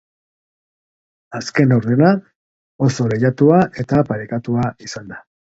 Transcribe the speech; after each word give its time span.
Azken 1.41 1.73
laurdena 1.75 2.09
oso 2.89 3.07
lehiatua 3.13 3.63
eta 3.85 4.03
parekatua 4.11 4.69
izan 4.89 5.13
da. 5.15 5.25